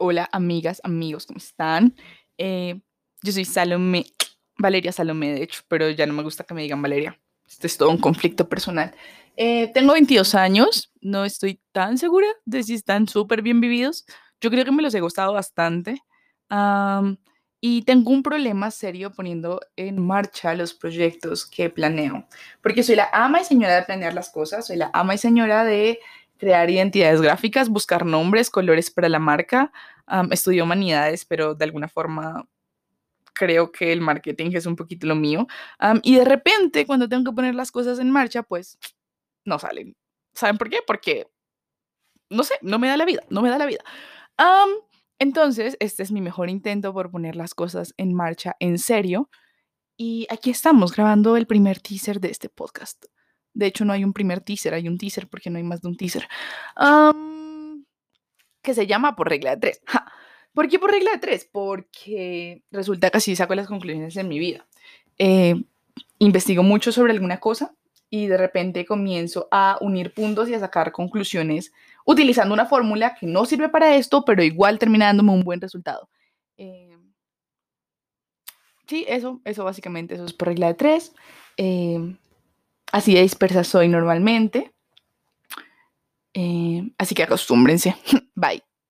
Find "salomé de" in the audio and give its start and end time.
4.92-5.42